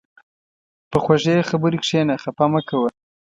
[0.91, 2.89] په خوږې خبرې کښېنه، خفه مه کوه.